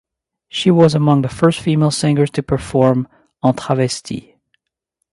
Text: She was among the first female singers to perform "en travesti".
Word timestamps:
She 0.49 0.71
was 0.71 0.95
among 0.95 1.21
the 1.21 1.29
first 1.29 1.59
female 1.59 1.91
singers 1.91 2.31
to 2.31 2.41
perform 2.41 3.07
"en 3.45 3.53
travesti". 3.53 4.33